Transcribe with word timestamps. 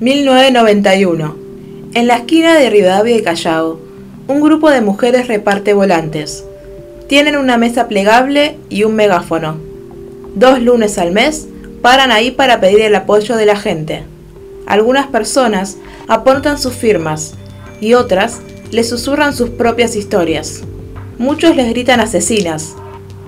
1991. 0.00 1.36
En 1.92 2.06
la 2.06 2.16
esquina 2.16 2.54
de 2.54 2.70
Rivadavia 2.70 3.18
y 3.18 3.22
Callao, 3.22 3.78
un 4.28 4.40
grupo 4.40 4.70
de 4.70 4.80
mujeres 4.80 5.28
reparte 5.28 5.74
volantes. 5.74 6.42
Tienen 7.06 7.36
una 7.36 7.58
mesa 7.58 7.86
plegable 7.86 8.56
y 8.70 8.84
un 8.84 8.94
megáfono. 8.94 9.58
Dos 10.34 10.62
lunes 10.62 10.96
al 10.96 11.12
mes 11.12 11.48
paran 11.82 12.12
ahí 12.12 12.30
para 12.30 12.60
pedir 12.60 12.80
el 12.80 12.94
apoyo 12.94 13.36
de 13.36 13.44
la 13.44 13.56
gente. 13.56 14.04
Algunas 14.66 15.06
personas 15.08 15.76
aportan 16.08 16.56
sus 16.56 16.72
firmas 16.72 17.34
y 17.82 17.92
otras 17.92 18.40
les 18.70 18.88
susurran 18.88 19.34
sus 19.34 19.50
propias 19.50 19.96
historias. 19.96 20.62
Muchos 21.18 21.56
les 21.56 21.68
gritan 21.68 22.00
asesinas, 22.00 22.74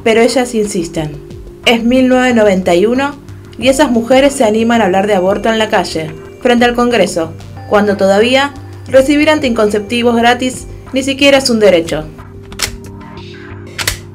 pero 0.05 0.23
ellas 0.23 0.55
insisten. 0.55 1.19
Es 1.67 1.85
1991 1.85 3.15
y 3.59 3.69
esas 3.69 3.91
mujeres 3.91 4.33
se 4.33 4.45
animan 4.45 4.81
a 4.81 4.87
hablar 4.87 5.07
de 5.07 5.15
aborto 5.15 5.51
en 5.51 5.59
la 5.59 5.69
calle, 5.69 6.11
frente 6.43 6.65
al 6.65 6.75
Congreso, 6.75 7.35
cuando 7.69 7.97
todavía 7.97 8.53
recibir 8.87 9.31
anticonceptivos 9.31 10.17
gratis 10.17 10.67
ni 10.93 11.03
siquiera 11.03 11.39
es 11.39 11.49
un 11.49 11.61
derecho. 11.61 12.07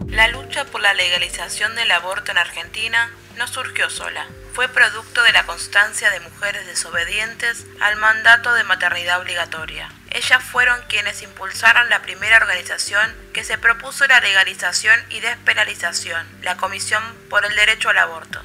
La 0.07 0.27
lucha 0.27 0.65
por 0.65 0.81
la 0.81 0.93
legalización 0.93 1.75
del 1.75 1.91
aborto 1.91 2.31
en 2.31 2.37
Argentina 2.37 3.11
no 3.37 3.47
surgió 3.47 3.89
sola. 3.89 4.27
Fue 4.53 4.67
producto 4.67 5.21
de 5.21 5.31
la 5.31 5.45
constancia 5.45 6.09
de 6.09 6.19
mujeres 6.19 6.65
desobedientes 6.65 7.67
al 7.79 7.95
mandato 7.97 8.53
de 8.53 8.63
maternidad 8.63 9.21
obligatoria. 9.21 9.89
Ellas 10.09 10.43
fueron 10.43 10.79
quienes 10.89 11.21
impulsaron 11.21 11.89
la 11.89 12.01
primera 12.01 12.37
organización 12.37 13.13
que 13.33 13.43
se 13.43 13.59
propuso 13.59 14.07
la 14.07 14.19
legalización 14.19 14.99
y 15.11 15.19
despenalización, 15.19 16.25
la 16.41 16.57
Comisión 16.57 17.03
por 17.29 17.45
el 17.45 17.55
Derecho 17.55 17.89
al 17.89 17.99
Aborto. 17.99 18.41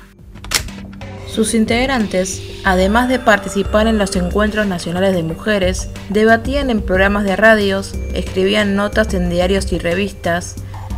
Sus 1.33 1.55
integrantes, 1.55 2.43
además 2.63 3.09
de 3.09 3.19
participar 3.19 3.87
en 3.87 3.97
los 3.97 4.15
encuentros 4.17 4.67
nacionales 4.67 5.15
de 5.15 5.23
mujeres, 5.23 5.89
debatían 6.11 6.69
en 6.69 6.83
programas 6.83 7.25
de 7.25 7.37
radios, 7.37 7.95
escribían 8.13 8.77
notas 8.77 9.15
en 9.15 9.31
diarios 9.31 9.73
y 9.73 9.79
revistas, 9.79 10.57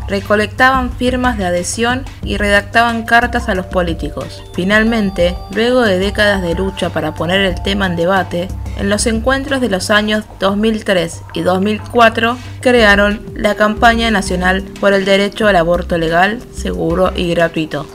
recolectaban 0.08 0.90
firmas 0.90 1.38
de 1.38 1.46
adhesión 1.46 2.04
y 2.24 2.36
redactaban 2.36 3.04
cartas 3.04 3.48
a 3.48 3.54
los 3.54 3.66
políticos. 3.66 4.42
Finalmente, 4.54 5.36
luego 5.54 5.82
de 5.82 6.00
décadas 6.00 6.42
de 6.42 6.56
lucha 6.56 6.90
para 6.90 7.14
poner 7.14 7.40
el 7.42 7.62
tema 7.62 7.86
en 7.86 7.94
debate, 7.94 8.48
en 8.76 8.90
los 8.90 9.06
encuentros 9.06 9.60
de 9.60 9.70
los 9.70 9.90
años 9.90 10.24
2003 10.40 11.22
y 11.34 11.42
2004 11.42 12.36
crearon 12.60 13.24
la 13.36 13.54
campaña 13.54 14.10
nacional 14.10 14.64
por 14.80 14.94
el 14.94 15.04
derecho 15.04 15.46
al 15.46 15.54
aborto 15.54 15.96
legal, 15.96 16.40
seguro 16.52 17.12
y 17.14 17.32
gratuito. 17.32 17.86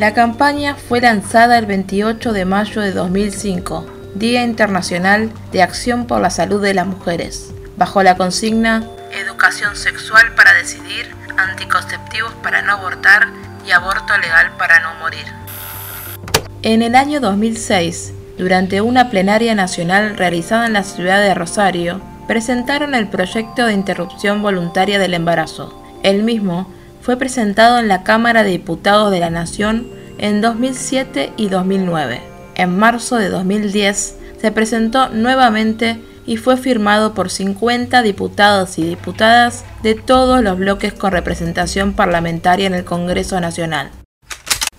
La 0.00 0.14
campaña 0.14 0.76
fue 0.76 1.02
lanzada 1.02 1.58
el 1.58 1.66
28 1.66 2.32
de 2.32 2.46
mayo 2.46 2.80
de 2.80 2.92
2005, 2.92 3.84
Día 4.14 4.44
Internacional 4.44 5.30
de 5.52 5.62
Acción 5.62 6.06
por 6.06 6.22
la 6.22 6.30
Salud 6.30 6.62
de 6.62 6.72
las 6.72 6.86
Mujeres, 6.86 7.52
bajo 7.76 8.02
la 8.02 8.16
consigna 8.16 8.82
Educación 9.12 9.76
sexual 9.76 10.34
para 10.34 10.54
decidir, 10.54 11.14
anticonceptivos 11.36 12.32
para 12.42 12.62
no 12.62 12.72
abortar 12.72 13.28
y 13.66 13.72
aborto 13.72 14.16
legal 14.16 14.52
para 14.56 14.80
no 14.80 14.94
morir. 15.00 15.26
En 16.62 16.80
el 16.80 16.94
año 16.94 17.20
2006, 17.20 18.14
durante 18.38 18.80
una 18.80 19.10
plenaria 19.10 19.54
nacional 19.54 20.16
realizada 20.16 20.64
en 20.64 20.72
la 20.72 20.82
ciudad 20.82 21.20
de 21.20 21.34
Rosario, 21.34 22.00
presentaron 22.26 22.94
el 22.94 23.06
proyecto 23.06 23.66
de 23.66 23.74
interrupción 23.74 24.40
voluntaria 24.40 24.98
del 24.98 25.12
embarazo. 25.12 25.78
El 26.02 26.22
mismo 26.22 26.72
fue 27.00 27.16
presentado 27.16 27.78
en 27.78 27.88
la 27.88 28.02
Cámara 28.02 28.42
de 28.42 28.50
Diputados 28.50 29.10
de 29.10 29.20
la 29.20 29.30
Nación 29.30 29.86
en 30.18 30.40
2007 30.40 31.32
y 31.36 31.48
2009. 31.48 32.20
En 32.54 32.78
marzo 32.78 33.16
de 33.16 33.28
2010 33.28 34.16
se 34.40 34.52
presentó 34.52 35.08
nuevamente 35.08 36.00
y 36.26 36.36
fue 36.36 36.56
firmado 36.56 37.14
por 37.14 37.30
50 37.30 38.02
diputados 38.02 38.78
y 38.78 38.84
diputadas 38.84 39.64
de 39.82 39.94
todos 39.94 40.42
los 40.42 40.58
bloques 40.58 40.92
con 40.92 41.12
representación 41.12 41.94
parlamentaria 41.94 42.66
en 42.66 42.74
el 42.74 42.84
Congreso 42.84 43.40
Nacional. 43.40 43.90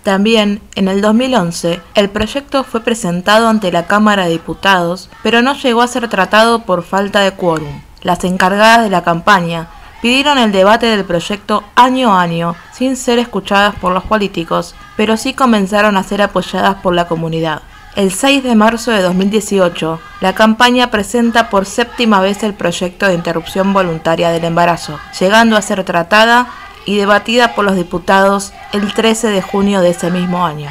También, 0.02 0.60
en 0.74 0.88
el 0.88 1.00
2011, 1.00 1.80
el 1.94 2.10
proyecto 2.10 2.64
fue 2.64 2.80
presentado 2.80 3.48
ante 3.48 3.70
la 3.70 3.86
Cámara 3.86 4.24
de 4.24 4.32
Diputados, 4.32 5.08
pero 5.22 5.42
no 5.42 5.54
llegó 5.54 5.82
a 5.82 5.88
ser 5.88 6.08
tratado 6.08 6.64
por 6.64 6.82
falta 6.82 7.20
de 7.20 7.32
quórum. 7.32 7.82
Las 8.02 8.24
encargadas 8.24 8.82
de 8.82 8.90
la 8.90 9.04
campaña 9.04 9.68
pidieron 10.02 10.36
el 10.36 10.52
debate 10.52 10.86
del 10.86 11.04
proyecto 11.04 11.64
año 11.76 12.12
a 12.12 12.20
año, 12.20 12.56
sin 12.72 12.96
ser 12.96 13.20
escuchadas 13.20 13.76
por 13.76 13.92
los 13.92 14.02
políticos, 14.02 14.74
pero 14.96 15.16
sí 15.16 15.32
comenzaron 15.32 15.96
a 15.96 16.02
ser 16.02 16.20
apoyadas 16.20 16.74
por 16.82 16.92
la 16.92 17.06
comunidad. 17.06 17.62
El 17.94 18.10
6 18.10 18.42
de 18.42 18.54
marzo 18.54 18.90
de 18.90 19.00
2018, 19.00 20.00
la 20.20 20.34
campaña 20.34 20.90
presenta 20.90 21.48
por 21.50 21.66
séptima 21.66 22.20
vez 22.20 22.42
el 22.42 22.54
proyecto 22.54 23.06
de 23.06 23.14
interrupción 23.14 23.72
voluntaria 23.72 24.30
del 24.30 24.44
embarazo, 24.44 24.98
llegando 25.20 25.56
a 25.56 25.62
ser 25.62 25.84
tratada 25.84 26.48
y 26.84 26.96
debatida 26.96 27.54
por 27.54 27.64
los 27.64 27.76
diputados 27.76 28.52
el 28.72 28.92
13 28.92 29.28
de 29.28 29.42
junio 29.42 29.82
de 29.82 29.90
ese 29.90 30.10
mismo 30.10 30.44
año. 30.44 30.68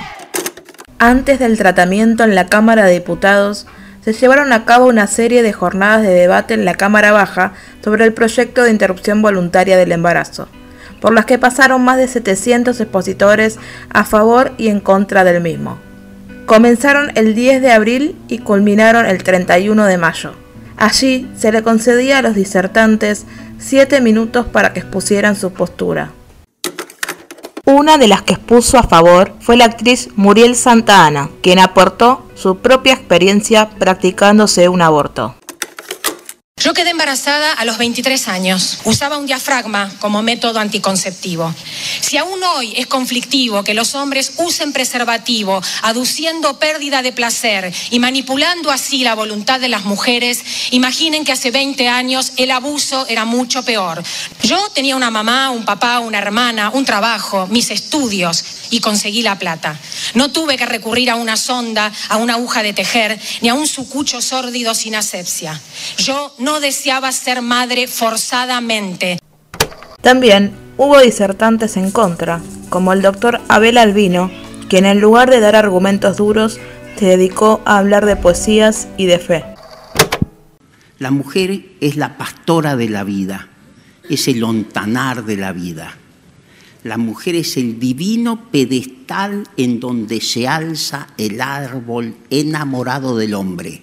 Antes 0.99 1.39
del 1.39 1.57
tratamiento 1.57 2.23
en 2.23 2.35
la 2.35 2.47
Cámara 2.47 2.83
de 2.85 2.93
Diputados, 2.93 3.65
se 4.01 4.13
llevaron 4.13 4.51
a 4.51 4.65
cabo 4.65 4.87
una 4.87 5.07
serie 5.07 5.43
de 5.43 5.53
jornadas 5.53 6.01
de 6.01 6.09
debate 6.09 6.53
en 6.53 6.65
la 6.65 6.73
Cámara 6.73 7.11
Baja 7.11 7.53
sobre 7.83 8.05
el 8.05 8.13
proyecto 8.13 8.63
de 8.63 8.71
interrupción 8.71 9.21
voluntaria 9.21 9.77
del 9.77 9.91
embarazo, 9.91 10.47
por 10.99 11.13
las 11.13 11.25
que 11.25 11.37
pasaron 11.37 11.83
más 11.83 11.97
de 11.97 12.07
700 12.07 12.79
expositores 12.79 13.59
a 13.89 14.03
favor 14.03 14.53
y 14.57 14.69
en 14.69 14.79
contra 14.79 15.23
del 15.23 15.41
mismo. 15.41 15.77
Comenzaron 16.47 17.11
el 17.15 17.35
10 17.35 17.61
de 17.61 17.71
abril 17.71 18.15
y 18.27 18.39
culminaron 18.39 19.05
el 19.05 19.23
31 19.23 19.85
de 19.85 19.97
mayo. 19.97 20.33
Allí 20.77 21.29
se 21.37 21.51
le 21.51 21.61
concedía 21.61 22.17
a 22.17 22.21
los 22.23 22.33
disertantes 22.33 23.25
siete 23.59 24.01
minutos 24.01 24.47
para 24.47 24.73
que 24.73 24.79
expusieran 24.79 25.35
su 25.35 25.53
postura. 25.53 26.11
Una 27.65 27.97
de 27.97 28.07
las 28.07 28.23
que 28.23 28.33
expuso 28.33 28.77
a 28.77 28.83
favor 28.83 29.33
fue 29.39 29.55
la 29.55 29.65
actriz 29.65 30.09
Muriel 30.15 30.55
Santa 30.55 31.05
Ana, 31.05 31.29
quien 31.41 31.59
aportó 31.59 32.25
su 32.33 32.57
propia 32.57 32.93
experiencia 32.93 33.69
practicándose 33.69 34.67
un 34.67 34.81
aborto. 34.81 35.35
Yo 36.63 36.75
quedé 36.75 36.91
embarazada 36.91 37.53
a 37.53 37.65
los 37.65 37.79
23 37.79 38.27
años. 38.27 38.77
Usaba 38.83 39.17
un 39.17 39.25
diafragma 39.25 39.91
como 39.97 40.21
método 40.21 40.59
anticonceptivo. 40.59 41.51
Si 42.01 42.17
aún 42.17 42.43
hoy 42.43 42.75
es 42.77 42.85
conflictivo 42.85 43.63
que 43.63 43.73
los 43.73 43.95
hombres 43.95 44.33
usen 44.37 44.71
preservativo, 44.71 45.59
aduciendo 45.81 46.59
pérdida 46.59 47.01
de 47.01 47.13
placer 47.13 47.73
y 47.89 47.97
manipulando 47.97 48.69
así 48.69 49.03
la 49.03 49.15
voluntad 49.15 49.59
de 49.59 49.69
las 49.69 49.85
mujeres, 49.85 50.43
imaginen 50.69 51.25
que 51.25 51.31
hace 51.31 51.49
20 51.49 51.87
años 51.87 52.33
el 52.37 52.51
abuso 52.51 53.07
era 53.07 53.25
mucho 53.25 53.63
peor. 53.63 54.03
Yo 54.43 54.69
tenía 54.69 54.95
una 54.95 55.09
mamá, 55.09 55.49
un 55.49 55.65
papá, 55.65 55.97
una 55.97 56.19
hermana, 56.19 56.69
un 56.69 56.85
trabajo, 56.85 57.47
mis 57.47 57.71
estudios 57.71 58.43
y 58.69 58.81
conseguí 58.81 59.23
la 59.23 59.39
plata. 59.39 59.79
No 60.13 60.31
tuve 60.31 60.57
que 60.57 60.65
recurrir 60.67 61.09
a 61.09 61.15
una 61.15 61.37
sonda, 61.37 61.91
a 62.09 62.17
una 62.17 62.33
aguja 62.33 62.61
de 62.61 62.73
tejer, 62.73 63.19
ni 63.41 63.49
a 63.49 63.55
un 63.55 63.67
sucucho 63.67 64.21
sórdido 64.21 64.75
sin 64.75 64.95
asepsia. 64.95 65.59
Yo 65.97 66.33
no 66.37 66.50
deseaba 66.59 67.11
ser 67.11 67.41
madre 67.41 67.87
forzadamente. 67.87 69.19
También 70.01 70.51
hubo 70.77 70.99
disertantes 70.99 71.77
en 71.77 71.91
contra, 71.91 72.41
como 72.69 72.93
el 72.93 73.01
doctor 73.01 73.39
Abel 73.47 73.77
Albino, 73.77 74.31
quien 74.67 74.85
en 74.85 74.99
lugar 74.99 75.29
de 75.29 75.39
dar 75.39 75.55
argumentos 75.55 76.17
duros, 76.17 76.59
se 76.97 77.05
dedicó 77.05 77.61
a 77.65 77.77
hablar 77.77 78.05
de 78.05 78.15
poesías 78.15 78.87
y 78.97 79.05
de 79.05 79.19
fe. 79.19 79.43
La 80.97 81.11
mujer 81.11 81.65
es 81.81 81.95
la 81.95 82.17
pastora 82.17 82.75
de 82.75 82.89
la 82.89 83.03
vida, 83.03 83.47
es 84.09 84.27
el 84.27 84.43
ontanar 84.43 85.25
de 85.25 85.37
la 85.37 85.51
vida. 85.51 85.97
La 86.83 86.97
mujer 86.97 87.35
es 87.35 87.57
el 87.57 87.79
divino 87.79 88.49
pedestal 88.51 89.47
en 89.57 89.79
donde 89.79 90.19
se 90.19 90.47
alza 90.47 91.07
el 91.17 91.41
árbol 91.41 92.15
enamorado 92.29 93.15
del 93.17 93.35
hombre. 93.35 93.81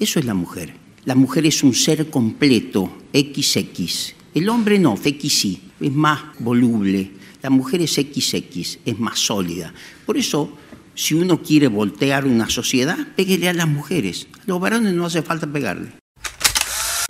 Eso 0.00 0.18
es 0.18 0.24
la 0.24 0.34
mujer. 0.34 0.81
La 1.04 1.16
mujer 1.16 1.46
es 1.46 1.64
un 1.64 1.74
ser 1.74 2.10
completo, 2.10 2.88
XX. 3.12 4.14
El 4.34 4.48
hombre 4.48 4.78
no, 4.78 4.96
XY, 4.96 5.60
es 5.80 5.92
más 5.92 6.20
voluble. 6.38 7.10
La 7.42 7.50
mujer 7.50 7.82
es 7.82 7.94
XX, 7.94 8.78
es 8.84 8.98
más 9.00 9.18
sólida. 9.18 9.74
Por 10.06 10.16
eso, 10.16 10.52
si 10.94 11.14
uno 11.14 11.42
quiere 11.42 11.66
voltear 11.66 12.24
una 12.24 12.48
sociedad, 12.48 12.96
péguele 13.16 13.48
a 13.48 13.52
las 13.52 13.66
mujeres. 13.66 14.28
A 14.32 14.42
los 14.46 14.60
varones 14.60 14.92
no 14.94 15.06
hace 15.06 15.22
falta 15.22 15.48
pegarle. 15.48 15.90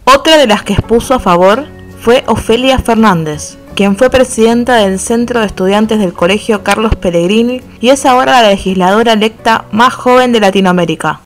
Otra 0.05 0.39
de 0.39 0.47
las 0.47 0.63
que 0.63 0.73
expuso 0.73 1.13
a 1.13 1.21
favor 1.21 1.67
fue 2.01 2.25
Ofelia 2.29 2.79
Fernández, 2.79 3.59
quien 3.77 3.99
fue 3.99 4.09
presidenta 4.09 4.77
del 4.77 4.99
Centro 5.01 5.41
de 5.41 5.47
Estudiantes 5.47 5.99
del 5.99 6.15
Colegio 6.15 6.65
Carlos 6.65 6.97
Pellegrini 6.97 7.61
y 7.83 7.91
es 7.91 8.07
ahora 8.07 8.41
la 8.41 8.49
legisladora 8.49 9.13
electa 9.13 9.67
más 9.71 9.93
joven 9.93 10.33
de 10.33 10.41
Latinoamérica. 10.41 11.21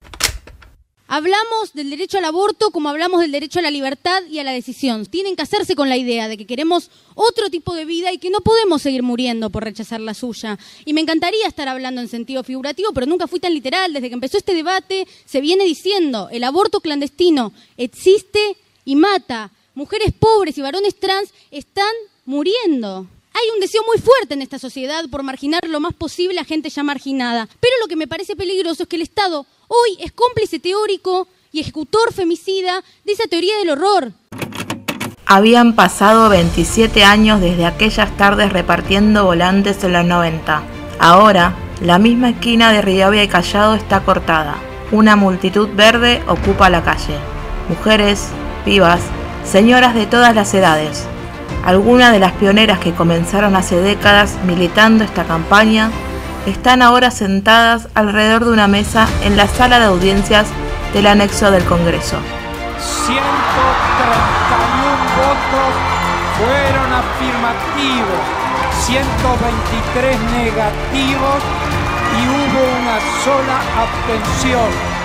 Hablamos 1.08 1.72
del 1.72 1.90
derecho 1.90 2.18
al 2.18 2.24
aborto 2.24 2.72
como 2.72 2.88
hablamos 2.88 3.20
del 3.20 3.30
derecho 3.30 3.60
a 3.60 3.62
la 3.62 3.70
libertad 3.70 4.24
y 4.28 4.40
a 4.40 4.44
la 4.44 4.50
decisión. 4.50 5.06
Tienen 5.06 5.36
que 5.36 5.42
hacerse 5.42 5.76
con 5.76 5.88
la 5.88 5.96
idea 5.96 6.26
de 6.26 6.36
que 6.36 6.46
queremos 6.46 6.90
otro 7.14 7.48
tipo 7.48 7.74
de 7.74 7.84
vida 7.84 8.12
y 8.12 8.18
que 8.18 8.28
no 8.28 8.40
podemos 8.40 8.82
seguir 8.82 9.04
muriendo 9.04 9.50
por 9.50 9.62
rechazar 9.62 10.00
la 10.00 10.14
suya. 10.14 10.58
Y 10.84 10.94
me 10.94 11.00
encantaría 11.00 11.46
estar 11.46 11.68
hablando 11.68 12.00
en 12.00 12.08
sentido 12.08 12.42
figurativo, 12.42 12.92
pero 12.92 13.06
nunca 13.06 13.28
fui 13.28 13.38
tan 13.38 13.54
literal. 13.54 13.92
Desde 13.92 14.08
que 14.08 14.14
empezó 14.14 14.36
este 14.36 14.54
debate 14.54 15.06
se 15.24 15.40
viene 15.40 15.64
diciendo, 15.64 16.28
el 16.32 16.42
aborto 16.42 16.80
clandestino 16.80 17.52
existe 17.76 18.56
y 18.84 18.96
mata. 18.96 19.52
Mujeres 19.76 20.12
pobres 20.12 20.58
y 20.58 20.62
varones 20.62 20.98
trans 20.98 21.32
están 21.52 21.92
muriendo. 22.24 23.06
Hay 23.38 23.50
un 23.52 23.60
deseo 23.60 23.82
muy 23.86 23.98
fuerte 23.98 24.32
en 24.32 24.40
esta 24.40 24.58
sociedad 24.58 25.04
por 25.10 25.22
marginar 25.22 25.68
lo 25.68 25.78
más 25.78 25.92
posible 25.92 26.40
a 26.40 26.44
gente 26.44 26.70
ya 26.70 26.82
marginada. 26.82 27.46
Pero 27.60 27.74
lo 27.82 27.86
que 27.86 27.94
me 27.94 28.08
parece 28.08 28.34
peligroso 28.34 28.84
es 28.84 28.88
que 28.88 28.96
el 28.96 29.02
Estado 29.02 29.44
hoy 29.68 29.98
es 30.00 30.10
cómplice 30.12 30.58
teórico 30.58 31.28
y 31.52 31.60
ejecutor 31.60 32.14
femicida 32.14 32.82
de 33.04 33.12
esa 33.12 33.24
teoría 33.24 33.58
del 33.58 33.68
horror. 33.68 34.12
Habían 35.26 35.74
pasado 35.74 36.30
27 36.30 37.04
años 37.04 37.42
desde 37.42 37.66
aquellas 37.66 38.16
tardes 38.16 38.54
repartiendo 38.54 39.26
volantes 39.26 39.84
en 39.84 39.92
los 39.92 40.06
90. 40.06 40.62
Ahora, 40.98 41.54
la 41.82 41.98
misma 41.98 42.30
esquina 42.30 42.72
de 42.72 42.80
Rivadavia 42.80 43.24
y 43.24 43.28
Callado 43.28 43.74
está 43.74 44.02
cortada. 44.02 44.56
Una 44.92 45.14
multitud 45.14 45.68
verde 45.74 46.22
ocupa 46.26 46.70
la 46.70 46.82
calle. 46.82 47.18
Mujeres, 47.68 48.28
pibas, 48.64 49.02
señoras 49.44 49.94
de 49.94 50.06
todas 50.06 50.34
las 50.34 50.54
edades. 50.54 51.06
Algunas 51.66 52.12
de 52.12 52.20
las 52.20 52.30
pioneras 52.30 52.78
que 52.78 52.94
comenzaron 52.94 53.56
hace 53.56 53.80
décadas 53.80 54.38
militando 54.46 55.02
esta 55.02 55.24
campaña 55.24 55.90
están 56.46 56.80
ahora 56.80 57.10
sentadas 57.10 57.88
alrededor 57.94 58.44
de 58.44 58.52
una 58.52 58.68
mesa 58.68 59.08
en 59.24 59.36
la 59.36 59.48
sala 59.48 59.80
de 59.80 59.86
audiencias 59.86 60.46
del 60.94 61.08
anexo 61.08 61.50
del 61.50 61.64
Congreso. 61.64 62.18
131 62.78 63.16
votos 65.18 65.74
fueron 66.38 66.92
afirmativos, 66.92 68.22
123 68.86 70.20
negativos 70.38 71.42
y 72.14 72.28
hubo 72.28 72.62
una 72.80 73.00
sola 73.24 73.58
abstención 73.82 74.95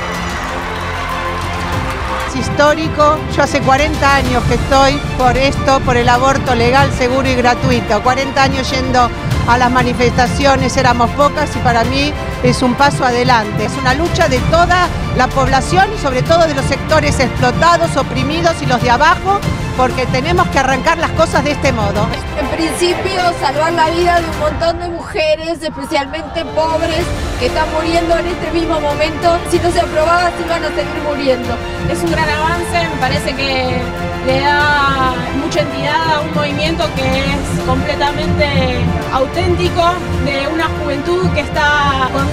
histórico. 2.42 3.18
Yo 3.36 3.44
hace 3.44 3.62
40 3.62 4.16
años 4.16 4.44
que 4.46 4.56
estoy 4.56 5.00
por 5.18 5.38
esto, 5.38 5.80
por 5.82 5.96
el 5.96 6.10
aborto 6.10 6.56
legal, 6.56 6.92
seguro 6.98 7.30
y 7.30 7.36
gratuito. 7.36 8.02
40 8.02 8.44
años 8.44 8.70
yendo 8.72 9.10
a 9.48 9.58
las 9.58 9.72
manifestaciones, 9.72 10.76
éramos 10.78 11.10
pocas 11.12 11.56
y 11.56 11.60
para 11.60 11.84
mí 11.86 12.14
es 12.44 12.62
un 12.62 12.74
paso 12.76 13.06
adelante. 13.06 13.66
Es 13.66 13.74
una 13.78 13.94
lucha 13.94 14.28
de 14.28 14.40
toda 14.52 14.88
la 15.18 15.28
población 15.28 15.86
y 15.96 16.02
sobre 16.02 16.22
todo 16.22 16.48
de 16.48 16.54
los 16.54 16.66
sectores 16.66 17.20
explotados, 17.20 17.96
oprimidos 17.98 18.62
y 18.62 18.66
los 18.66 18.82
de 18.82 18.90
abajo, 18.90 19.40
porque 19.78 20.06
tenemos 20.08 20.48
que 20.48 20.60
arrancar 20.60 20.98
las 20.98 21.12
cosas 21.12 21.44
de 21.44 21.52
este 21.52 21.72
modo. 21.72 22.08
En 22.40 22.48
principio, 22.48 23.22
salvar 23.40 23.74
la 23.74 23.90
vida 23.90 24.20
de 24.20 24.30
un 24.30 24.40
montón 24.40 24.80
de 24.80 24.88
mujeres, 24.90 25.62
especialmente 25.62 26.46
pobres, 26.46 27.06
que 27.40 27.48
están 27.48 27.72
muriendo 27.74 28.18
en 28.18 28.28
este 28.28 28.52
mismo 28.52 28.80
momento. 28.80 29.38
Si 29.50 29.60
no 29.60 29.72
se 29.72 29.82
aprobaba, 29.82 30.32
se 30.38 30.44
iban 30.44 30.64
a 30.64 30.70
seguir 30.70 31.02
muriendo. 31.08 31.56
Es 31.90 32.00
un 32.04 32.12
gran 32.12 32.30
avance, 32.30 32.90
me 32.94 33.00
parece 33.00 33.36
que 33.36 33.82
le 34.26 34.40
da 34.40 34.61
movimiento 36.72 36.96
que 36.96 37.20
es 37.20 37.66
completamente 37.66 38.48
auténtico, 39.12 39.94
de 40.26 40.48
una 40.48 40.68
juventud 40.80 41.30
que 41.34 41.42
está 41.42 42.10
con 42.14 42.26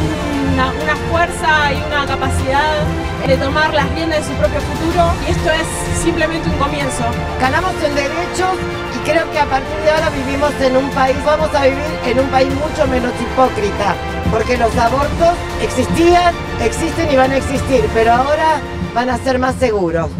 una, 0.52 0.96
fuerza 1.10 1.72
y 1.72 1.76
una 1.86 2.06
capacidad 2.06 2.84
de 3.26 3.36
tomar 3.36 3.72
las 3.72 3.88
riendas 3.94 4.20
de 4.20 4.32
su 4.32 4.38
propio 4.38 4.60
futuro 4.60 5.12
y 5.26 5.30
esto 5.30 5.50
es 5.50 6.02
simplemente 6.02 6.48
un 6.48 6.56
comienzo. 6.56 7.04
Ganamos 7.40 7.72
el 7.82 7.94
derecho 7.94 8.54
y 8.94 9.08
creo 9.08 9.30
que 9.30 9.38
a 9.38 9.46
partir 9.46 9.76
de 9.84 9.90
ahora 9.90 10.10
vivimos 10.10 10.52
en 10.60 10.76
un 10.76 10.90
país, 10.90 11.16
vamos 11.24 11.54
a 11.54 11.64
vivir 11.64 11.84
en 12.06 12.20
un 12.20 12.26
país 12.28 12.48
mucho 12.54 12.86
menos 12.88 13.12
hipócrita, 13.20 13.94
porque 14.30 14.56
los 14.56 14.74
abortos 14.76 15.34
existían, 15.62 16.34
existen 16.60 17.10
y 17.10 17.16
van 17.16 17.32
a 17.32 17.36
existir, 17.36 17.88
pero 17.94 18.12
ahora 18.12 18.60
van 18.94 19.10
a 19.10 19.18
ser 19.18 19.38
más 19.38 19.54
seguros 19.56 20.10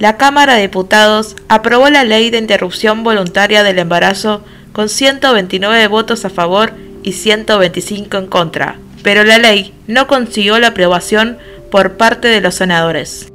la 0.00 0.16
Cámara 0.16 0.54
de 0.54 0.62
Diputados 0.62 1.36
aprobó 1.48 1.90
la 1.90 2.04
ley 2.04 2.30
de 2.30 2.38
interrupción 2.38 3.04
voluntaria 3.04 3.62
del 3.62 3.78
embarazo 3.78 4.42
con 4.72 4.88
129 4.88 5.86
votos 5.88 6.24
a 6.24 6.30
favor 6.30 6.72
y 7.02 7.12
125 7.12 8.16
en 8.16 8.26
contra, 8.26 8.78
pero 9.02 9.24
la 9.24 9.38
ley 9.38 9.74
no 9.86 10.06
consiguió 10.06 10.58
la 10.58 10.68
aprobación 10.68 11.36
por 11.70 11.98
parte 11.98 12.28
de 12.28 12.40
los 12.40 12.54
senadores. 12.54 13.30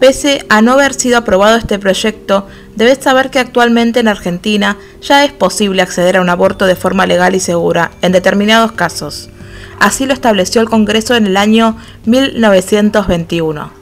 Pese 0.00 0.44
a 0.48 0.62
no 0.62 0.72
haber 0.72 0.94
sido 0.94 1.18
aprobado 1.18 1.56
este 1.56 1.78
proyecto, 1.78 2.48
debes 2.74 2.98
saber 2.98 3.30
que 3.30 3.38
actualmente 3.38 4.00
en 4.00 4.08
Argentina 4.08 4.78
ya 5.00 5.24
es 5.24 5.30
posible 5.30 5.82
acceder 5.82 6.16
a 6.16 6.22
un 6.22 6.28
aborto 6.28 6.66
de 6.66 6.74
forma 6.74 7.06
legal 7.06 7.36
y 7.36 7.40
segura 7.40 7.92
en 8.02 8.10
determinados 8.10 8.72
casos. 8.72 9.30
Así 9.78 10.06
lo 10.06 10.12
estableció 10.12 10.60
el 10.60 10.68
Congreso 10.68 11.14
en 11.14 11.26
el 11.26 11.36
año 11.36 11.76
1921. 12.06 13.79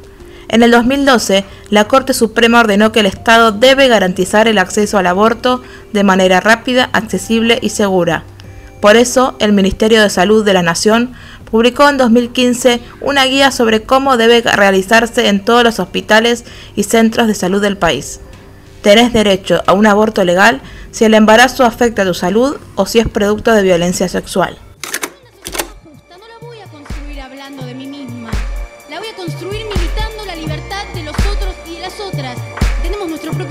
En 0.48 0.62
el 0.62 0.70
2012, 0.70 1.44
la 1.68 1.84
Corte 1.84 2.14
Suprema 2.14 2.60
ordenó 2.60 2.90
que 2.90 3.00
el 3.00 3.06
Estado 3.06 3.52
debe 3.52 3.88
garantizar 3.88 4.48
el 4.48 4.58
acceso 4.58 4.96
al 4.96 5.06
aborto 5.06 5.62
de 5.92 6.04
manera 6.04 6.40
rápida, 6.40 6.88
accesible 6.92 7.58
y 7.60 7.68
segura. 7.68 8.24
Por 8.80 8.96
eso, 8.96 9.36
el 9.40 9.52
Ministerio 9.52 10.00
de 10.00 10.08
Salud 10.08 10.44
de 10.44 10.54
la 10.54 10.62
Nación 10.62 11.12
publicó 11.50 11.88
en 11.88 11.98
2015 11.98 12.80
una 13.00 13.24
guía 13.24 13.50
sobre 13.50 13.82
cómo 13.82 14.16
debe 14.16 14.40
realizarse 14.40 15.28
en 15.28 15.44
todos 15.44 15.64
los 15.64 15.80
hospitales 15.80 16.44
y 16.76 16.84
centros 16.84 17.26
de 17.26 17.34
salud 17.34 17.60
del 17.60 17.76
país. 17.76 18.20
Tenés 18.82 19.12
derecho 19.12 19.62
a 19.66 19.72
un 19.72 19.86
aborto 19.86 20.24
legal 20.24 20.62
si 20.92 21.04
el 21.04 21.14
embarazo 21.14 21.64
afecta 21.64 22.02
a 22.02 22.04
tu 22.06 22.14
salud 22.14 22.56
o 22.74 22.86
si 22.86 23.00
es 23.00 23.08
producto 23.08 23.52
de 23.52 23.62
violencia 23.62 24.08
sexual. 24.08 24.56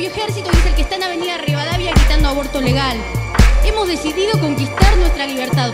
Ejército 0.08 0.50
y 0.52 0.58
es 0.58 0.66
el 0.66 0.76
que 0.76 0.82
está 0.82 0.96
en 0.96 1.04
Avenida 1.04 1.38
Rivadavia 1.38 1.92
gritando 1.92 2.30
aborto 2.30 2.62
legal. 2.62 2.98
Hemos 3.66 3.88
decidido 3.88 4.40
conquistar 4.40 4.98
nuestra 4.98 5.26
libertad. 5.26 5.74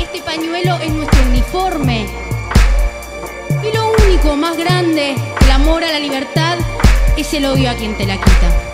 Este 0.00 0.22
pañuelo 0.22 0.78
es 0.80 0.90
nuestro 0.90 1.22
uniforme. 1.28 2.06
Y 3.62 3.76
lo 3.76 3.92
único 4.04 4.36
más 4.36 4.56
grande, 4.56 5.14
el 5.14 5.50
amor 5.50 5.84
a 5.84 5.92
la 5.92 5.98
libertad, 5.98 6.58
es 7.16 7.32
el 7.34 7.46
odio 7.46 7.70
a 7.70 7.74
quien 7.74 7.96
te 7.96 8.06
la 8.06 8.16
quita. 8.16 8.71